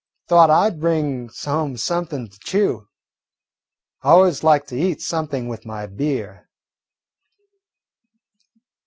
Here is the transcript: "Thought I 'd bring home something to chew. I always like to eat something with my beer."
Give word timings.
"Thought 0.27 0.49
I 0.49 0.71
'd 0.71 0.79
bring 0.79 1.29
home 1.43 1.77
something 1.77 2.27
to 2.27 2.39
chew. 2.39 2.87
I 4.01 4.09
always 4.09 4.43
like 4.43 4.65
to 4.69 4.75
eat 4.75 4.99
something 4.99 5.47
with 5.47 5.63
my 5.63 5.85
beer." 5.85 6.49